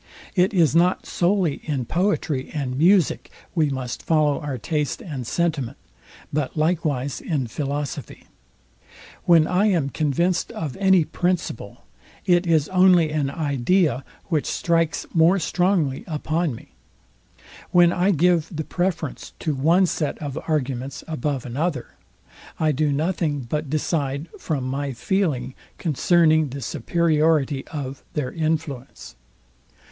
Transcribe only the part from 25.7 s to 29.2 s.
concerning the superiority of their influence.